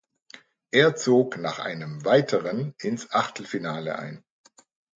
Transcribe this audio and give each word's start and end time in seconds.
Er 0.71 0.95
zog 0.95 1.37
nach 1.37 1.59
einem 1.59 2.03
weiteren 2.05 2.73
ins 2.79 3.11
Achtelfinale 3.11 3.99
ein. 3.99 4.23